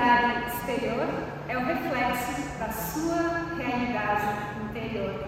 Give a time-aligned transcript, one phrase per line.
[0.00, 1.08] realidade exterior
[1.48, 4.24] é o reflexo da sua realidade
[4.64, 5.24] interior.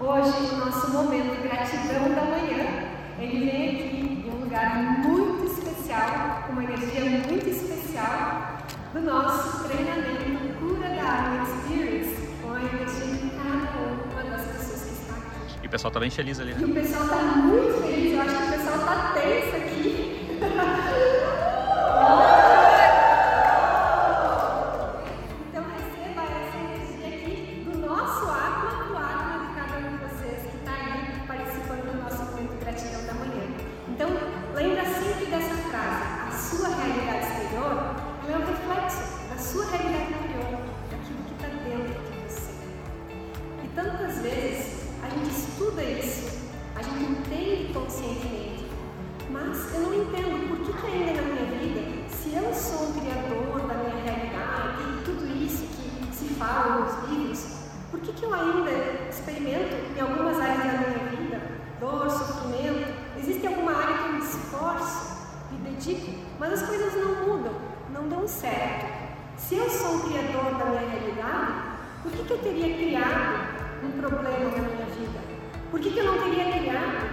[0.00, 2.66] Hoje, o nosso momento de gratidão da manhã,
[3.18, 8.58] ele vem aqui em um lugar muito especial, com uma energia muito especial,
[8.92, 14.82] do nosso treinamento Cura da Alma Experience, com a energia de cada uma das pessoas
[14.82, 15.58] que está aqui.
[15.62, 16.54] E o pessoal tá bem feliz ali.
[16.58, 20.92] E o pessoal está muito feliz, eu acho que o pessoal está tenso aqui.
[45.76, 48.64] estuda isso, a gente entende conscientemente,
[49.30, 52.92] mas eu não entendo por que, que ainda na minha vida, se eu sou o
[52.94, 57.56] criador da minha realidade e tudo isso que se fala nos livros,
[57.90, 58.70] por que, que eu ainda
[59.10, 61.42] experimento em algumas áreas da minha vida
[61.78, 62.94] dor, sofrimento?
[63.18, 67.54] Existe alguma área que eu me esforço, me dedico, mas as coisas não mudam,
[67.92, 68.86] não dão certo.
[69.36, 71.52] Se eu sou o criador da minha realidade,
[72.02, 74.75] por que, que eu teria criado um problema na minha
[75.86, 77.06] que, que eu não teria criado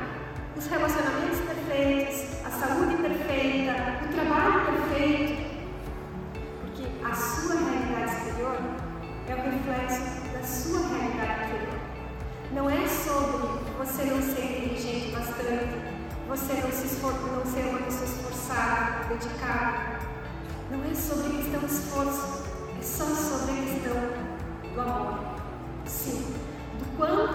[0.57, 5.43] os relacionamentos perfeitos, a saúde perfeita, o trabalho perfeito?
[6.61, 8.57] Porque a sua realidade exterior
[9.27, 11.80] é o reflexo da sua realidade interior.
[12.52, 15.93] Não é sobre você não ser inteligente bastante,
[16.27, 19.99] você não, se esfor não ser uma pessoa esforçada, dedicada.
[20.71, 22.43] Não é sobre a questão do esforço,
[22.80, 25.19] é só sobre a questão do amor.
[25.85, 26.33] Sim,
[26.80, 27.33] do quanto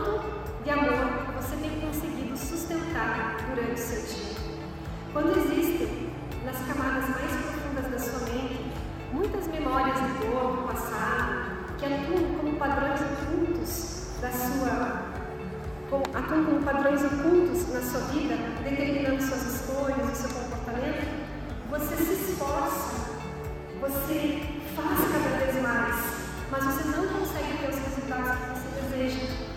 [16.19, 21.07] atuam como padrões ocultos na sua vida, determinando suas escolhas, o seu comportamento,
[21.71, 23.19] você se esforça,
[23.81, 24.43] você
[24.75, 25.97] faz cada vez mais,
[26.51, 29.48] mas você não consegue ter os resultados que você deseja.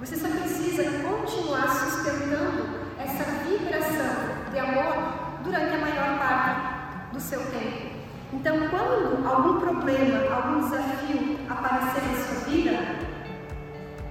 [0.00, 7.38] Você só precisa continuar sustentando essa vibração de amor durante a maior parte do seu
[7.50, 7.96] tempo.
[8.32, 12.78] Então, quando algum problema, algum desafio aparecer na sua vida,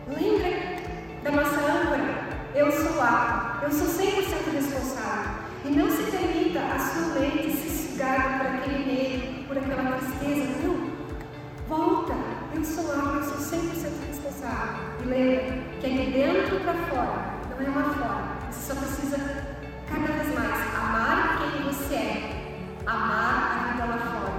[0.07, 0.83] lembre
[1.23, 2.23] da nossa âncora.
[2.53, 5.31] Eu sou lá, eu sou 100% responsável.
[5.65, 10.67] E não se permita a sua mente se sugar por aquele medo, por aquela tristeza.
[10.67, 10.78] Não.
[16.63, 18.37] para fora, não é uma forma.
[18.49, 19.17] Você só precisa
[19.87, 24.33] cada vez mais amar quem você é, amar a vida lá fora.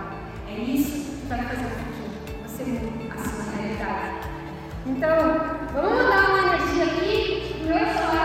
[0.48, 4.28] É isso que vai fazer com que você mude a sua realidade.
[4.86, 5.16] Então,
[5.72, 8.19] vamos mandar uma energia aqui, meu sonho.